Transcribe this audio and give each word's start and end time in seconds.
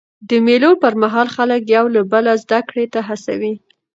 د 0.29 0.31
مېلو 0.45 0.71
پر 0.81 0.93
مهال 1.03 1.27
خلک 1.35 1.61
یو 1.75 1.85
له 1.95 2.01
بله 2.11 2.31
زدهکړي 2.43 2.85
ته 2.93 2.99
هڅوي. 3.07 3.53